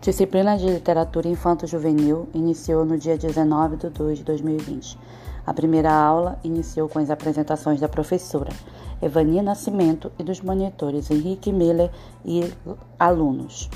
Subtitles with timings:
[0.00, 4.98] Disciplina de Literatura Infanto-Juvenil iniciou no dia 19 de 2 de 2020.
[5.46, 8.48] A primeira aula iniciou com as apresentações da professora
[9.02, 11.90] Evani Nascimento e dos monitores Henrique Miller
[12.24, 12.50] e
[12.98, 13.68] alunos.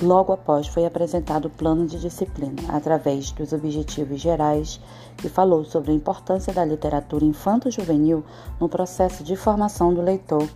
[0.00, 4.80] Logo após foi apresentado o plano de disciplina, através dos objetivos gerais,
[5.16, 8.22] que falou sobre a importância da literatura infanto-juvenil
[8.60, 10.48] no processo de formação do leitor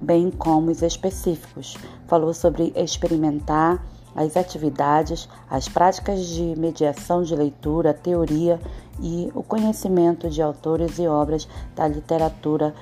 [0.00, 1.76] bem como os específicos.
[2.06, 3.84] Falou sobre experimentar
[4.14, 8.60] as atividades, as práticas de mediação de leitura, teoria
[9.00, 12.74] e o conhecimento de autores e obras da literatura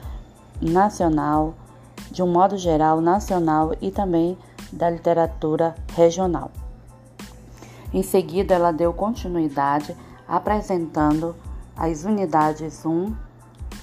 [0.61, 1.55] nacional,
[2.11, 4.39] de um modo geral, nacional e também
[4.73, 6.51] da literatura regional.
[7.93, 9.97] Em seguida, ela deu continuidade
[10.27, 11.37] apresentando
[11.77, 13.15] as unidades 1,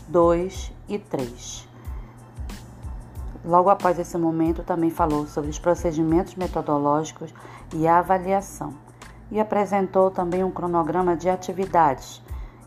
[0.07, 1.72] 2 e 3.
[3.45, 7.33] Logo após esse momento, também falou sobre os procedimentos metodológicos
[7.73, 8.73] e a avaliação,
[9.29, 12.21] e apresentou também um cronograma de atividades,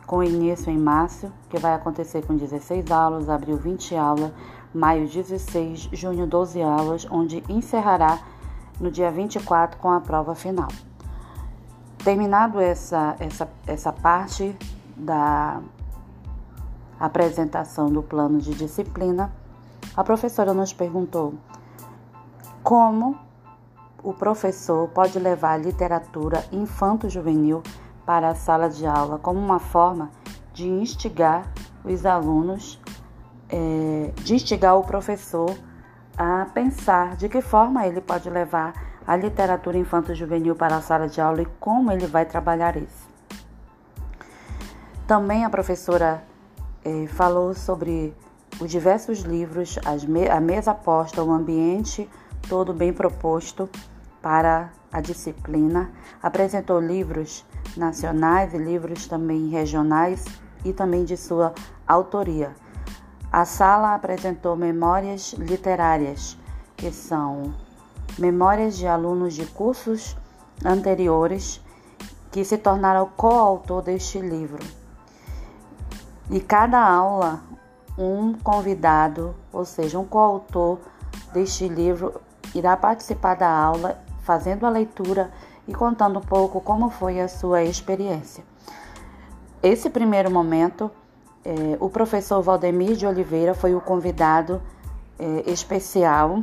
[0.06, 4.32] com início em março, que vai acontecer com 16 aulas, abril 20 aulas,
[4.74, 8.18] maio 16, junho 12 aulas, onde encerrará
[8.78, 10.68] no dia 24 com a prova final.
[12.04, 14.56] Terminado essa, essa, essa parte
[14.96, 15.60] da
[17.00, 19.32] apresentação do plano de disciplina,
[19.96, 21.34] a professora nos perguntou
[22.62, 23.18] como
[24.02, 27.62] o professor pode levar a literatura infanto-juvenil
[28.04, 30.10] para a sala de aula como uma forma
[30.52, 31.50] de instigar
[31.84, 32.80] os alunos,
[33.48, 35.56] é, de instigar o professor
[36.16, 38.74] a pensar de que forma ele pode levar
[39.06, 43.08] a literatura infanto-juvenil para a sala de aula e como ele vai trabalhar isso.
[45.06, 46.22] Também a professora
[46.84, 48.14] é, falou sobre
[48.60, 52.08] os diversos livros, me a mesa posta, o ambiente
[52.48, 53.68] todo bem proposto
[54.22, 55.90] para a disciplina.
[56.22, 57.44] Apresentou livros
[57.76, 60.24] nacionais e livros também regionais
[60.64, 61.52] e também de sua
[61.86, 62.54] autoria.
[63.30, 66.38] A sala apresentou memórias literárias,
[66.76, 67.54] que são
[68.18, 70.16] memórias de alunos de cursos
[70.64, 71.60] anteriores
[72.30, 74.64] que se tornaram coautor deste livro.
[76.30, 77.40] E cada aula
[77.98, 80.78] um convidado, ou seja, um coautor
[81.32, 82.20] deste livro,
[82.54, 85.30] irá participar da aula, fazendo a leitura
[85.66, 88.44] e contando um pouco como foi a sua experiência.
[89.62, 90.90] Esse primeiro momento,
[91.44, 94.60] é, o professor Valdemir de Oliveira foi o convidado
[95.18, 96.42] é, especial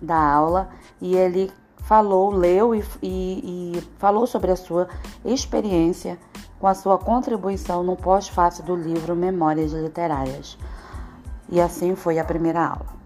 [0.00, 0.68] da aula
[1.00, 4.88] e ele falou, leu e, e, e falou sobre a sua
[5.24, 6.18] experiência
[6.60, 10.58] com a sua contribuição no pós-fácil do livro Memórias Literárias.
[11.50, 12.99] E assim foi a primeira aula.